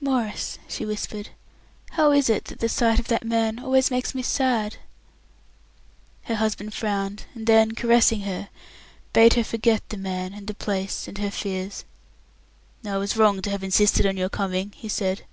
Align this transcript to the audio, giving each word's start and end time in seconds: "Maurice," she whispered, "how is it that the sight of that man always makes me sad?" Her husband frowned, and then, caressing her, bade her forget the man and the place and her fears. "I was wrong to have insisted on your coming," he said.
"Maurice," 0.00 0.58
she 0.66 0.86
whispered, 0.86 1.28
"how 1.90 2.10
is 2.10 2.30
it 2.30 2.44
that 2.46 2.60
the 2.60 2.66
sight 2.70 2.98
of 2.98 3.08
that 3.08 3.26
man 3.26 3.58
always 3.58 3.90
makes 3.90 4.14
me 4.14 4.22
sad?" 4.22 4.78
Her 6.22 6.36
husband 6.36 6.72
frowned, 6.72 7.26
and 7.34 7.46
then, 7.46 7.72
caressing 7.74 8.20
her, 8.22 8.48
bade 9.12 9.34
her 9.34 9.44
forget 9.44 9.86
the 9.90 9.98
man 9.98 10.32
and 10.32 10.46
the 10.46 10.54
place 10.54 11.06
and 11.06 11.18
her 11.18 11.30
fears. 11.30 11.84
"I 12.86 12.96
was 12.96 13.18
wrong 13.18 13.42
to 13.42 13.50
have 13.50 13.62
insisted 13.62 14.06
on 14.06 14.16
your 14.16 14.30
coming," 14.30 14.72
he 14.74 14.88
said. 14.88 15.26